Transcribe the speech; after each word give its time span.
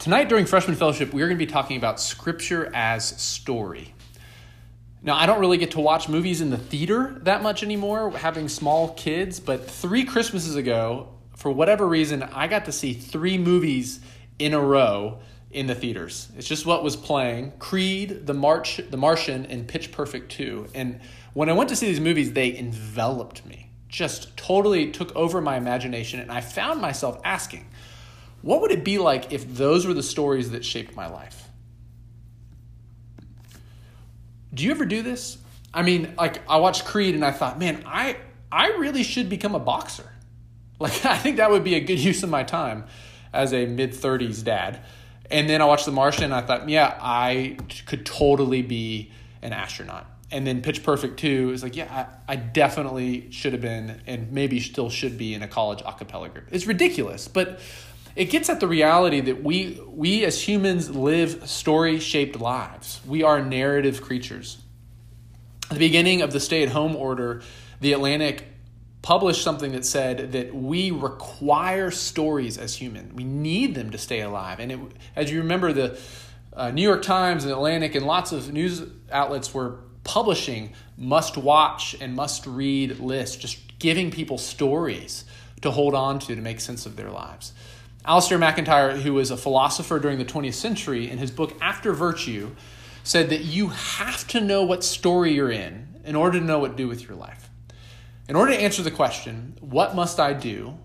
Tonight 0.00 0.30
during 0.30 0.46
Freshman 0.46 0.76
Fellowship, 0.76 1.12
we're 1.12 1.26
going 1.26 1.38
to 1.38 1.44
be 1.44 1.52
talking 1.52 1.76
about 1.76 2.00
Scripture 2.00 2.70
as 2.74 3.20
story. 3.20 3.92
Now, 5.02 5.14
I 5.14 5.26
don't 5.26 5.40
really 5.40 5.58
get 5.58 5.72
to 5.72 5.80
watch 5.80 6.08
movies 6.08 6.40
in 6.40 6.48
the 6.48 6.56
theater 6.56 7.18
that 7.24 7.42
much 7.42 7.62
anymore, 7.62 8.10
having 8.12 8.48
small 8.48 8.94
kids, 8.94 9.40
but 9.40 9.70
three 9.70 10.04
Christmases 10.04 10.56
ago, 10.56 11.10
for 11.36 11.52
whatever 11.52 11.86
reason, 11.86 12.22
I 12.22 12.46
got 12.46 12.64
to 12.64 12.72
see 12.72 12.94
three 12.94 13.36
movies 13.36 14.00
in 14.38 14.54
a 14.54 14.58
row 14.58 15.20
in 15.50 15.66
the 15.66 15.74
theaters. 15.74 16.28
It's 16.34 16.48
just 16.48 16.64
what 16.64 16.82
was 16.82 16.96
playing 16.96 17.52
Creed, 17.58 18.26
The, 18.26 18.32
March, 18.32 18.80
the 18.88 18.96
Martian, 18.96 19.44
and 19.44 19.68
Pitch 19.68 19.92
Perfect 19.92 20.32
2. 20.32 20.68
And 20.74 20.98
when 21.34 21.50
I 21.50 21.52
went 21.52 21.68
to 21.68 21.76
see 21.76 21.88
these 21.88 22.00
movies, 22.00 22.32
they 22.32 22.56
enveloped 22.56 23.44
me, 23.44 23.70
just 23.90 24.34
totally 24.38 24.92
took 24.92 25.14
over 25.14 25.42
my 25.42 25.58
imagination, 25.58 26.20
and 26.20 26.32
I 26.32 26.40
found 26.40 26.80
myself 26.80 27.20
asking, 27.22 27.66
what 28.42 28.62
would 28.62 28.70
it 28.70 28.84
be 28.84 28.98
like 28.98 29.32
if 29.32 29.56
those 29.56 29.86
were 29.86 29.94
the 29.94 30.02
stories 30.02 30.50
that 30.50 30.64
shaped 30.64 30.96
my 30.96 31.08
life? 31.08 31.48
Do 34.52 34.64
you 34.64 34.70
ever 34.70 34.84
do 34.84 35.02
this? 35.02 35.38
I 35.72 35.82
mean, 35.82 36.14
like 36.18 36.42
I 36.48 36.56
watched 36.56 36.84
Creed 36.84 37.14
and 37.14 37.24
I 37.24 37.30
thought, 37.30 37.58
man, 37.58 37.82
I 37.86 38.16
I 38.50 38.68
really 38.70 39.02
should 39.02 39.28
become 39.28 39.54
a 39.54 39.60
boxer. 39.60 40.04
Like 40.80 41.04
I 41.04 41.18
think 41.18 41.36
that 41.36 41.50
would 41.50 41.62
be 41.62 41.74
a 41.74 41.80
good 41.80 41.98
use 41.98 42.22
of 42.22 42.30
my 42.30 42.42
time 42.42 42.86
as 43.34 43.52
a 43.52 43.66
mid 43.66 43.92
30s 43.92 44.42
dad. 44.42 44.82
And 45.30 45.46
then 45.46 45.60
I 45.60 45.66
watched 45.66 45.84
The 45.84 45.92
Martian 45.92 46.24
and 46.24 46.34
I 46.34 46.40
thought, 46.40 46.70
yeah, 46.70 46.98
I 46.98 47.58
could 47.84 48.06
totally 48.06 48.62
be 48.62 49.12
an 49.42 49.52
astronaut. 49.52 50.06
And 50.30 50.46
then 50.46 50.62
Pitch 50.62 50.82
Perfect 50.82 51.18
2 51.20 51.52
is 51.52 51.62
like, 51.62 51.76
yeah, 51.76 52.06
I, 52.26 52.32
I 52.32 52.36
definitely 52.36 53.30
should 53.30 53.52
have 53.52 53.60
been 53.60 54.00
and 54.06 54.32
maybe 54.32 54.58
still 54.58 54.88
should 54.88 55.18
be 55.18 55.34
in 55.34 55.42
a 55.42 55.48
college 55.48 55.82
a 55.84 55.92
cappella 55.92 56.30
group. 56.30 56.46
It's 56.50 56.66
ridiculous, 56.66 57.28
but 57.28 57.60
it 58.20 58.28
gets 58.28 58.50
at 58.50 58.60
the 58.60 58.68
reality 58.68 59.20
that 59.22 59.42
we 59.42 59.80
we 59.86 60.26
as 60.26 60.46
humans 60.46 60.90
live 60.90 61.48
story-shaped 61.48 62.38
lives. 62.38 63.00
We 63.06 63.22
are 63.22 63.42
narrative 63.42 64.02
creatures. 64.02 64.58
At 65.70 65.78
the 65.78 65.88
beginning 65.88 66.20
of 66.20 66.30
the 66.30 66.38
stay-at-home 66.38 66.96
order, 66.96 67.40
the 67.80 67.94
Atlantic 67.94 68.46
published 69.00 69.42
something 69.42 69.72
that 69.72 69.86
said 69.86 70.32
that 70.32 70.54
we 70.54 70.90
require 70.90 71.90
stories 71.90 72.58
as 72.58 72.74
human. 72.74 73.16
We 73.16 73.24
need 73.24 73.74
them 73.74 73.88
to 73.92 73.96
stay 73.96 74.20
alive. 74.20 74.60
And 74.60 74.70
it, 74.70 74.80
as 75.16 75.32
you 75.32 75.38
remember, 75.38 75.72
the 75.72 75.98
uh, 76.52 76.70
New 76.72 76.82
York 76.82 77.00
Times 77.00 77.44
and 77.44 77.52
Atlantic 77.54 77.94
and 77.94 78.04
lots 78.04 78.32
of 78.32 78.52
news 78.52 78.82
outlets 79.10 79.54
were 79.54 79.78
publishing 80.04 80.74
must 80.98 81.38
watch 81.38 81.96
and 82.02 82.14
must 82.14 82.46
read 82.46 82.98
lists, 82.98 83.36
just 83.36 83.78
giving 83.78 84.10
people 84.10 84.36
stories 84.36 85.24
to 85.62 85.70
hold 85.70 85.94
on 85.94 86.18
to 86.18 86.34
to 86.34 86.42
make 86.42 86.60
sense 86.60 86.84
of 86.84 86.96
their 86.96 87.10
lives. 87.10 87.54
Alasdair 88.04 88.38
MacIntyre, 88.38 88.96
who 88.96 89.14
was 89.14 89.30
a 89.30 89.36
philosopher 89.36 89.98
during 89.98 90.18
the 90.18 90.24
20th 90.24 90.54
century, 90.54 91.10
in 91.10 91.18
his 91.18 91.30
book 91.30 91.54
After 91.60 91.92
Virtue, 91.92 92.50
said 93.04 93.28
that 93.30 93.44
you 93.44 93.68
have 93.68 94.26
to 94.28 94.40
know 94.40 94.62
what 94.62 94.82
story 94.82 95.32
you're 95.34 95.50
in 95.50 96.00
in 96.04 96.16
order 96.16 96.38
to 96.38 96.44
know 96.44 96.58
what 96.58 96.72
to 96.72 96.76
do 96.76 96.88
with 96.88 97.06
your 97.06 97.16
life. 97.16 97.50
In 98.28 98.36
order 98.36 98.52
to 98.52 98.58
answer 98.58 98.82
the 98.82 98.90
question, 98.90 99.56
what 99.60 99.94
must 99.94 100.18
I 100.18 100.32
do? 100.32 100.78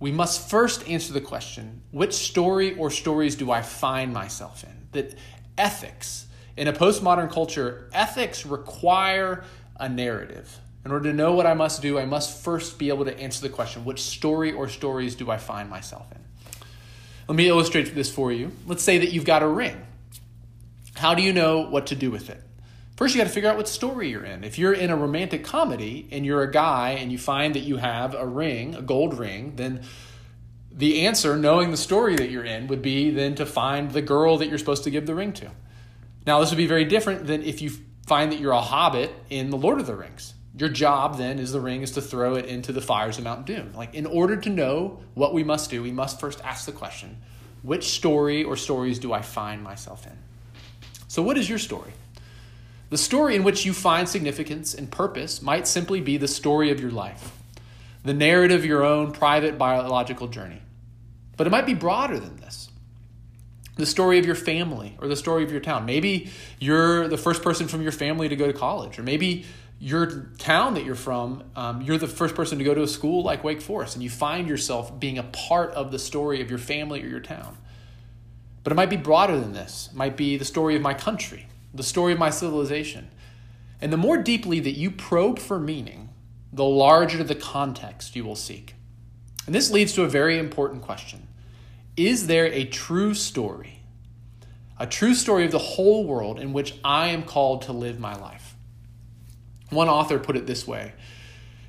We 0.00 0.12
must 0.12 0.48
first 0.48 0.88
answer 0.88 1.12
the 1.12 1.20
question, 1.20 1.82
which 1.90 2.14
story 2.14 2.76
or 2.76 2.90
stories 2.90 3.34
do 3.34 3.50
I 3.50 3.62
find 3.62 4.12
myself 4.12 4.64
in? 4.64 4.88
That 4.92 5.14
ethics, 5.58 6.26
in 6.56 6.68
a 6.68 6.72
postmodern 6.72 7.30
culture, 7.30 7.90
ethics 7.92 8.46
require 8.46 9.44
a 9.76 9.88
narrative. 9.88 10.58
In 10.84 10.92
order 10.92 11.10
to 11.10 11.16
know 11.16 11.32
what 11.32 11.46
I 11.46 11.54
must 11.54 11.82
do, 11.82 11.98
I 11.98 12.04
must 12.04 12.42
first 12.42 12.78
be 12.78 12.88
able 12.88 13.04
to 13.04 13.18
answer 13.18 13.42
the 13.42 13.48
question 13.48 13.84
which 13.84 14.00
story 14.00 14.52
or 14.52 14.68
stories 14.68 15.16
do 15.16 15.30
I 15.30 15.36
find 15.36 15.68
myself 15.68 16.06
in? 16.12 16.18
Let 17.28 17.36
me 17.36 17.48
illustrate 17.48 17.94
this 17.94 18.10
for 18.10 18.32
you. 18.32 18.52
Let's 18.66 18.82
say 18.82 18.98
that 18.98 19.12
you've 19.12 19.26
got 19.26 19.42
a 19.42 19.48
ring. 19.48 19.76
How 20.94 21.14
do 21.14 21.22
you 21.22 21.32
know 21.32 21.68
what 21.68 21.88
to 21.88 21.94
do 21.94 22.10
with 22.10 22.30
it? 22.30 22.42
First, 22.96 23.14
you 23.14 23.20
got 23.20 23.28
to 23.28 23.32
figure 23.32 23.48
out 23.48 23.56
what 23.56 23.68
story 23.68 24.10
you're 24.10 24.24
in. 24.24 24.42
If 24.42 24.58
you're 24.58 24.72
in 24.72 24.90
a 24.90 24.96
romantic 24.96 25.44
comedy 25.44 26.08
and 26.10 26.26
you're 26.26 26.42
a 26.42 26.50
guy 26.50 26.92
and 26.92 27.12
you 27.12 27.18
find 27.18 27.54
that 27.54 27.60
you 27.60 27.76
have 27.76 28.14
a 28.14 28.26
ring, 28.26 28.74
a 28.74 28.82
gold 28.82 29.18
ring, 29.18 29.54
then 29.54 29.82
the 30.72 31.06
answer, 31.06 31.36
knowing 31.36 31.70
the 31.70 31.76
story 31.76 32.16
that 32.16 32.30
you're 32.30 32.44
in, 32.44 32.66
would 32.66 32.82
be 32.82 33.10
then 33.10 33.34
to 33.36 33.46
find 33.46 33.92
the 33.92 34.02
girl 34.02 34.38
that 34.38 34.48
you're 34.48 34.58
supposed 34.58 34.84
to 34.84 34.90
give 34.90 35.06
the 35.06 35.14
ring 35.14 35.32
to. 35.34 35.50
Now, 36.26 36.40
this 36.40 36.50
would 36.50 36.56
be 36.56 36.66
very 36.66 36.86
different 36.86 37.26
than 37.26 37.42
if 37.42 37.62
you 37.62 37.70
find 38.06 38.32
that 38.32 38.40
you're 38.40 38.52
a 38.52 38.60
hobbit 38.60 39.12
in 39.30 39.50
The 39.50 39.56
Lord 39.56 39.80
of 39.80 39.86
the 39.86 39.94
Rings. 39.94 40.34
Your 40.58 40.68
job 40.68 41.18
then 41.18 41.38
is 41.38 41.52
the 41.52 41.60
ring 41.60 41.82
is 41.82 41.92
to 41.92 42.02
throw 42.02 42.34
it 42.34 42.46
into 42.46 42.72
the 42.72 42.80
fires 42.80 43.16
of 43.16 43.24
Mount 43.24 43.46
Doom. 43.46 43.72
Like 43.74 43.94
in 43.94 44.06
order 44.06 44.36
to 44.36 44.50
know 44.50 44.98
what 45.14 45.32
we 45.32 45.44
must 45.44 45.70
do, 45.70 45.82
we 45.82 45.92
must 45.92 46.18
first 46.18 46.40
ask 46.42 46.66
the 46.66 46.72
question, 46.72 47.18
which 47.62 47.84
story 47.84 48.42
or 48.42 48.56
stories 48.56 48.98
do 48.98 49.12
I 49.12 49.22
find 49.22 49.62
myself 49.62 50.04
in? 50.04 50.18
So 51.06 51.22
what 51.22 51.38
is 51.38 51.48
your 51.48 51.58
story? 51.58 51.92
The 52.90 52.98
story 52.98 53.36
in 53.36 53.44
which 53.44 53.64
you 53.64 53.72
find 53.72 54.08
significance 54.08 54.74
and 54.74 54.90
purpose 54.90 55.42
might 55.42 55.68
simply 55.68 56.00
be 56.00 56.16
the 56.16 56.26
story 56.26 56.70
of 56.70 56.80
your 56.80 56.90
life, 56.90 57.32
the 58.02 58.14
narrative 58.14 58.60
of 58.60 58.66
your 58.66 58.82
own 58.82 59.12
private 59.12 59.58
biological 59.58 60.26
journey. 60.26 60.60
But 61.36 61.46
it 61.46 61.50
might 61.50 61.66
be 61.66 61.74
broader 61.74 62.18
than 62.18 62.36
this. 62.36 62.67
The 63.78 63.86
story 63.86 64.18
of 64.18 64.26
your 64.26 64.34
family 64.34 64.96
or 65.00 65.08
the 65.08 65.16
story 65.16 65.44
of 65.44 65.50
your 65.50 65.60
town. 65.60 65.86
Maybe 65.86 66.30
you're 66.58 67.08
the 67.08 67.16
first 67.16 67.42
person 67.42 67.68
from 67.68 67.80
your 67.80 67.92
family 67.92 68.28
to 68.28 68.36
go 68.36 68.46
to 68.46 68.52
college, 68.52 68.98
or 68.98 69.02
maybe 69.02 69.46
your 69.80 70.32
town 70.38 70.74
that 70.74 70.84
you're 70.84 70.96
from, 70.96 71.44
um, 71.54 71.82
you're 71.82 71.98
the 71.98 72.08
first 72.08 72.34
person 72.34 72.58
to 72.58 72.64
go 72.64 72.74
to 72.74 72.82
a 72.82 72.88
school 72.88 73.22
like 73.22 73.44
Wake 73.44 73.60
Forest, 73.60 73.94
and 73.94 74.02
you 74.02 74.10
find 74.10 74.48
yourself 74.48 74.98
being 74.98 75.18
a 75.18 75.22
part 75.22 75.70
of 75.70 75.92
the 75.92 75.98
story 75.98 76.42
of 76.42 76.50
your 76.50 76.58
family 76.58 77.02
or 77.02 77.06
your 77.06 77.20
town. 77.20 77.56
But 78.64 78.72
it 78.72 78.74
might 78.74 78.90
be 78.90 78.96
broader 78.96 79.38
than 79.38 79.52
this. 79.52 79.88
It 79.92 79.96
might 79.96 80.16
be 80.16 80.36
the 80.36 80.44
story 80.44 80.74
of 80.74 80.82
my 80.82 80.94
country, 80.94 81.46
the 81.72 81.84
story 81.84 82.12
of 82.12 82.18
my 82.18 82.30
civilization. 82.30 83.10
And 83.80 83.92
the 83.92 83.96
more 83.96 84.18
deeply 84.18 84.58
that 84.60 84.72
you 84.72 84.90
probe 84.90 85.38
for 85.38 85.60
meaning, 85.60 86.08
the 86.52 86.64
larger 86.64 87.22
the 87.22 87.36
context 87.36 88.16
you 88.16 88.24
will 88.24 88.36
seek. 88.36 88.74
And 89.46 89.54
this 89.54 89.70
leads 89.70 89.92
to 89.92 90.02
a 90.02 90.08
very 90.08 90.38
important 90.38 90.82
question 90.82 91.27
Is 91.98 92.28
there 92.28 92.46
a 92.46 92.64
true 92.64 93.12
story, 93.12 93.80
a 94.78 94.86
true 94.86 95.14
story 95.14 95.44
of 95.44 95.50
the 95.50 95.58
whole 95.58 96.04
world 96.04 96.38
in 96.38 96.52
which 96.52 96.76
I 96.84 97.08
am 97.08 97.24
called 97.24 97.62
to 97.62 97.72
live 97.72 97.98
my 97.98 98.14
life? 98.14 98.54
One 99.70 99.88
author 99.88 100.20
put 100.20 100.36
it 100.36 100.46
this 100.46 100.64
way 100.64 100.92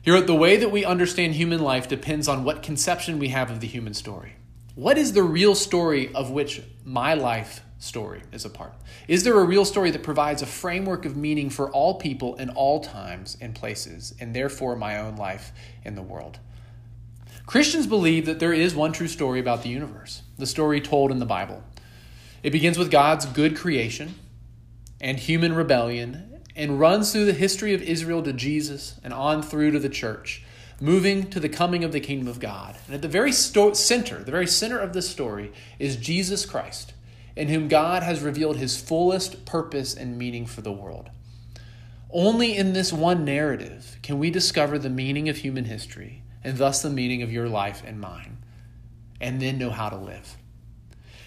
He 0.04 0.12
wrote, 0.12 0.28
The 0.28 0.36
way 0.36 0.56
that 0.58 0.70
we 0.70 0.86
understand 0.86 1.34
human 1.34 1.60
life 1.60 1.88
depends 1.88 2.28
on 2.28 2.44
what 2.44 2.62
conception 2.62 3.18
we 3.18 3.30
have 3.30 3.50
of 3.50 3.60
the 3.60 3.66
human 3.66 3.96
story. 3.96 4.34
What 4.76 5.00
is 5.00 5.14
the 5.14 5.24
real 5.24 5.56
story 5.56 6.14
of 6.14 6.30
which 6.30 6.62
my 6.86 7.16
life 7.16 7.62
story 7.80 8.22
is 8.32 8.46
a 8.46 8.52
part? 8.52 8.76
Is 9.08 9.24
there 9.24 9.40
a 9.40 9.44
real 9.44 9.66
story 9.66 9.90
that 9.90 10.04
provides 10.04 10.44
a 10.44 10.46
framework 10.46 11.06
of 11.06 11.18
meaning 11.18 11.50
for 11.50 11.72
all 11.72 11.96
people 11.96 12.36
in 12.36 12.52
all 12.52 12.82
times 12.82 13.36
and 13.42 13.56
places, 13.56 14.14
and 14.20 14.36
therefore 14.36 14.76
my 14.76 15.00
own 15.00 15.16
life 15.16 15.52
in 15.84 15.96
the 15.96 16.04
world? 16.04 16.38
Christians 17.50 17.88
believe 17.88 18.28
that 18.28 18.38
there 18.38 18.54
is 18.54 18.76
one 18.76 18.92
true 18.92 19.08
story 19.08 19.40
about 19.40 19.64
the 19.64 19.70
universe, 19.70 20.22
the 20.38 20.46
story 20.46 20.80
told 20.80 21.10
in 21.10 21.18
the 21.18 21.26
Bible. 21.26 21.64
It 22.44 22.52
begins 22.52 22.78
with 22.78 22.92
God's 22.92 23.26
good 23.26 23.58
creation 23.58 24.14
and 25.02 25.18
human 25.18 25.56
rebellion 25.56 26.44
and 26.56 26.80
runs 26.80 27.12
through 27.12 27.26
the 27.26 27.34
history 27.34 27.74
of 27.74 27.82
Israel 27.82 28.22
to 28.22 28.34
Jesus 28.34 29.00
and 29.04 29.16
on 29.16 29.42
through 29.42 29.72
to 29.72 29.80
the 29.80 29.90
church, 29.90 30.44
moving 30.80 31.28
to 31.32 31.40
the 31.40 31.50
coming 31.50 31.84
of 31.84 31.92
the 31.92 32.00
kingdom 32.00 32.28
of 32.28 32.40
God. 32.40 32.76
And 32.86 32.94
at 32.94 33.02
the 33.02 33.08
very 33.08 33.32
sto- 33.32 33.74
center, 33.74 34.24
the 34.24 34.30
very 34.30 34.46
center 34.46 34.78
of 34.78 34.94
this 34.94 35.10
story 35.10 35.52
is 35.80 35.96
Jesus 35.96 36.46
Christ, 36.46 36.94
in 37.36 37.48
whom 37.48 37.68
God 37.68 38.04
has 38.04 38.22
revealed 38.22 38.58
his 38.58 38.80
fullest 38.80 39.46
purpose 39.46 39.96
and 39.96 40.20
meaning 40.20 40.46
for 40.46 40.62
the 40.62 40.72
world. 40.72 41.10
Only 42.12 42.56
in 42.56 42.74
this 42.74 42.94
one 42.94 43.26
narrative 43.26 43.98
can 44.04 44.20
we 44.20 44.30
discover 44.30 44.78
the 44.78 44.92
meaning 44.92 45.28
of 45.30 45.38
human 45.38 45.66
history 45.66 46.22
and 46.44 46.58
thus 46.58 46.82
the 46.82 46.90
meaning 46.90 47.22
of 47.22 47.32
your 47.32 47.50
life 47.50 47.84
and 47.86 48.00
mine, 48.00 48.38
and 49.20 49.42
then 49.42 49.58
know 49.58 49.70
how 49.70 49.90
to 49.90 49.98
live. 49.98 50.38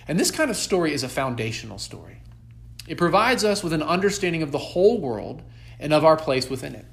And 0.08 0.18
this 0.18 0.30
kind 0.30 0.50
of 0.50 0.56
story 0.56 0.92
is 0.92 1.02
a 1.02 1.08
foundational 1.08 1.78
story. 1.78 2.22
It 2.88 2.98
provides 2.98 3.44
us 3.44 3.62
with 3.62 3.72
an 3.72 3.82
understanding 3.82 4.42
of 4.42 4.52
the 4.52 4.58
whole 4.58 5.00
world 5.00 5.42
and 5.78 5.92
of 5.92 6.04
our 6.04 6.16
place 6.16 6.50
within 6.50 6.74
it. 6.74 6.86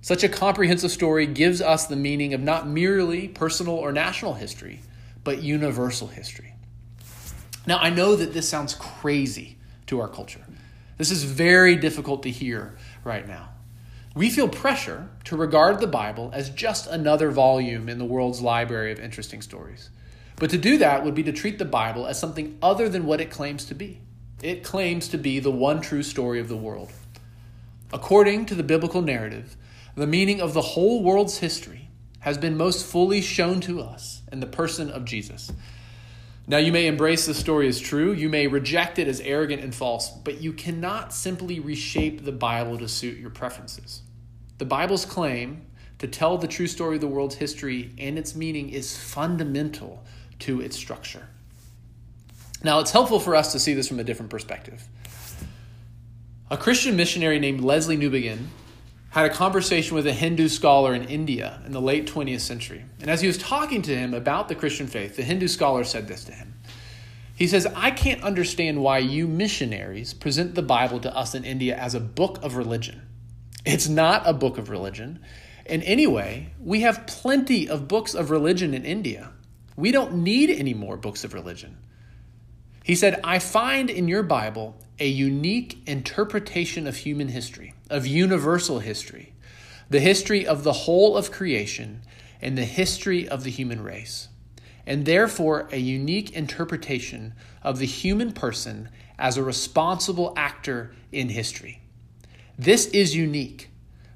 Such 0.00 0.24
a 0.24 0.28
comprehensive 0.28 0.90
story 0.90 1.26
gives 1.26 1.60
us 1.60 1.86
the 1.86 1.96
meaning 1.96 2.34
of 2.34 2.40
not 2.40 2.66
merely 2.66 3.28
personal 3.28 3.74
or 3.74 3.92
national 3.92 4.34
history, 4.34 4.80
but 5.24 5.42
universal 5.42 6.08
history. 6.08 6.54
Now, 7.66 7.78
I 7.78 7.90
know 7.90 8.16
that 8.16 8.32
this 8.32 8.48
sounds 8.48 8.74
crazy 8.74 9.58
to 9.86 10.00
our 10.00 10.08
culture. 10.08 10.44
This 10.98 11.10
is 11.10 11.24
very 11.24 11.76
difficult 11.76 12.24
to 12.24 12.30
hear 12.30 12.76
right 13.04 13.26
now. 13.26 13.50
We 14.14 14.28
feel 14.28 14.48
pressure 14.48 15.08
to 15.24 15.36
regard 15.36 15.80
the 15.80 15.86
Bible 15.86 16.30
as 16.34 16.50
just 16.50 16.86
another 16.86 17.30
volume 17.30 17.88
in 17.88 17.98
the 17.98 18.04
world's 18.04 18.42
library 18.42 18.92
of 18.92 19.00
interesting 19.00 19.40
stories. 19.40 19.88
But 20.36 20.50
to 20.50 20.58
do 20.58 20.76
that 20.78 21.02
would 21.02 21.14
be 21.14 21.22
to 21.22 21.32
treat 21.32 21.58
the 21.58 21.64
Bible 21.64 22.06
as 22.06 22.18
something 22.18 22.58
other 22.60 22.90
than 22.90 23.06
what 23.06 23.22
it 23.22 23.30
claims 23.30 23.64
to 23.66 23.74
be. 23.74 24.00
It 24.42 24.64
claims 24.64 25.08
to 25.08 25.18
be 25.18 25.38
the 25.38 25.50
one 25.50 25.80
true 25.80 26.02
story 26.02 26.40
of 26.40 26.48
the 26.48 26.56
world. 26.56 26.92
According 27.90 28.46
to 28.46 28.54
the 28.54 28.62
biblical 28.62 29.00
narrative, 29.00 29.56
the 29.94 30.06
meaning 30.06 30.42
of 30.42 30.52
the 30.52 30.60
whole 30.60 31.02
world's 31.02 31.38
history 31.38 31.88
has 32.20 32.36
been 32.36 32.56
most 32.56 32.84
fully 32.84 33.22
shown 33.22 33.60
to 33.62 33.80
us 33.80 34.22
in 34.30 34.40
the 34.40 34.46
person 34.46 34.90
of 34.90 35.06
Jesus. 35.06 35.50
Now, 36.46 36.58
you 36.58 36.72
may 36.72 36.86
embrace 36.86 37.26
the 37.26 37.34
story 37.34 37.68
as 37.68 37.78
true, 37.78 38.12
you 38.12 38.28
may 38.28 38.48
reject 38.48 38.98
it 38.98 39.06
as 39.06 39.20
arrogant 39.20 39.62
and 39.62 39.72
false, 39.72 40.10
but 40.10 40.40
you 40.40 40.52
cannot 40.52 41.14
simply 41.14 41.60
reshape 41.60 42.24
the 42.24 42.32
Bible 42.32 42.78
to 42.78 42.88
suit 42.88 43.18
your 43.18 43.30
preferences. 43.30 44.02
The 44.58 44.64
Bible's 44.64 45.04
claim 45.04 45.66
to 45.98 46.08
tell 46.08 46.36
the 46.36 46.48
true 46.48 46.66
story 46.66 46.96
of 46.96 47.00
the 47.00 47.06
world's 47.06 47.36
history 47.36 47.92
and 47.96 48.18
its 48.18 48.34
meaning 48.34 48.70
is 48.70 48.96
fundamental 48.96 50.04
to 50.40 50.60
its 50.60 50.76
structure. 50.76 51.28
Now, 52.64 52.80
it's 52.80 52.90
helpful 52.90 53.20
for 53.20 53.36
us 53.36 53.52
to 53.52 53.60
see 53.60 53.74
this 53.74 53.86
from 53.86 54.00
a 54.00 54.04
different 54.04 54.30
perspective. 54.30 54.84
A 56.50 56.56
Christian 56.56 56.96
missionary 56.96 57.38
named 57.38 57.60
Lesslie 57.60 57.96
Newbigin 57.96 58.46
had 59.12 59.30
a 59.30 59.34
conversation 59.34 59.94
with 59.94 60.06
a 60.06 60.12
Hindu 60.12 60.48
scholar 60.48 60.94
in 60.94 61.04
India 61.04 61.60
in 61.66 61.72
the 61.72 61.82
late 61.82 62.10
20th 62.10 62.40
century. 62.40 62.82
And 62.98 63.10
as 63.10 63.20
he 63.20 63.26
was 63.26 63.36
talking 63.36 63.82
to 63.82 63.94
him 63.94 64.14
about 64.14 64.48
the 64.48 64.54
Christian 64.54 64.86
faith, 64.86 65.16
the 65.16 65.22
Hindu 65.22 65.48
scholar 65.48 65.84
said 65.84 66.08
this 66.08 66.24
to 66.24 66.32
him. 66.32 66.54
He 67.34 67.46
says, 67.46 67.66
I 67.76 67.90
can't 67.90 68.22
understand 68.22 68.82
why 68.82 68.98
you 68.98 69.28
missionaries 69.28 70.14
present 70.14 70.54
the 70.54 70.62
Bible 70.62 70.98
to 71.00 71.14
us 71.14 71.34
in 71.34 71.44
India 71.44 71.76
as 71.76 71.94
a 71.94 72.00
book 72.00 72.42
of 72.42 72.56
religion. 72.56 73.02
It's 73.66 73.86
not 73.86 74.26
a 74.26 74.32
book 74.32 74.56
of 74.56 74.70
religion. 74.70 75.20
And 75.66 75.82
anyway, 75.82 76.54
we 76.58 76.80
have 76.80 77.06
plenty 77.06 77.68
of 77.68 77.88
books 77.88 78.14
of 78.14 78.30
religion 78.30 78.72
in 78.72 78.86
India. 78.86 79.30
We 79.76 79.92
don't 79.92 80.22
need 80.22 80.48
any 80.48 80.72
more 80.72 80.96
books 80.96 81.22
of 81.22 81.34
religion. 81.34 81.76
He 82.82 82.94
said, 82.94 83.20
I 83.22 83.40
find 83.40 83.90
in 83.90 84.08
your 84.08 84.22
Bible 84.22 84.74
a 84.98 85.06
unique 85.06 85.82
interpretation 85.86 86.86
of 86.86 86.96
human 86.96 87.28
history, 87.28 87.74
of 87.92 88.06
universal 88.06 88.78
history, 88.78 89.34
the 89.90 90.00
history 90.00 90.46
of 90.46 90.64
the 90.64 90.72
whole 90.72 91.16
of 91.16 91.30
creation, 91.30 92.00
and 92.40 92.56
the 92.56 92.64
history 92.64 93.28
of 93.28 93.44
the 93.44 93.50
human 93.50 93.84
race, 93.84 94.28
and 94.86 95.04
therefore 95.04 95.68
a 95.70 95.76
unique 95.76 96.32
interpretation 96.32 97.34
of 97.62 97.78
the 97.78 97.86
human 97.86 98.32
person 98.32 98.88
as 99.18 99.36
a 99.36 99.42
responsible 99.42 100.32
actor 100.36 100.92
in 101.12 101.28
history. 101.28 101.82
This 102.58 102.86
is 102.86 103.14
unique. 103.14 103.68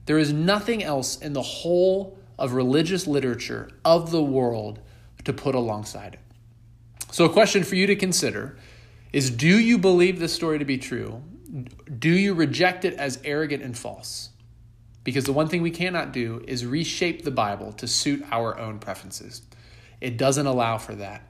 There 0.07 0.19
is 0.19 0.33
nothing 0.33 0.83
else 0.83 1.19
in 1.19 1.35
the 1.35 1.43
whole 1.43 2.19
of 2.39 2.55
religious 2.55 3.07
literature 3.07 3.69
of 3.85 4.11
the 4.11 4.23
world 4.23 4.81
to 5.25 5.33
put 5.35 5.55
alongside 5.55 6.15
it. 6.15 6.21
So, 7.13 7.27
a 7.27 7.33
question 7.33 7.63
for 7.63 7.75
you 7.75 7.87
to 7.87 7.97
consider 7.97 8.57
is 9.13 9.31
Do 9.31 9.59
you 9.59 9.77
believe 9.77 10.19
this 10.19 10.33
story 10.33 10.59
to 10.59 10.65
be 10.65 10.79
true? 10.79 11.23
Do 11.99 12.11
you 12.11 12.35
reject 12.35 12.85
it 12.85 12.95
as 12.95 13.21
arrogant 13.25 13.63
and 13.63 13.77
false? 13.77 14.31
Because 15.05 15.25
the 15.25 15.33
one 15.33 15.49
thing 15.49 15.63
we 15.63 15.71
cannot 15.71 16.13
do 16.13 16.43
is 16.49 16.67
reshape 16.67 17.23
the 17.23 17.31
Bible 17.31 17.73
to 17.75 17.87
suit 17.87 18.25
our 18.31 18.59
own 18.59 18.79
preferences. 18.79 19.43
It 20.01 20.17
doesn't 20.17 20.47
allow 20.47 20.79
for 20.79 20.95
that. 20.97 21.23